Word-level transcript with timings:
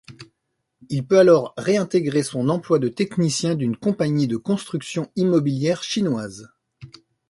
Il 0.89 1.05
peut 1.05 1.19
alors 1.19 1.53
réintégrer 1.57 2.23
son 2.23 2.49
emploi 2.49 2.79
de 2.79 2.87
technicien 2.87 3.53
d’une 3.53 3.77
compagnie 3.77 4.25
de 4.25 4.35
construction 4.37 5.11
immobilière 5.15 5.83
chinoise. 5.83 6.49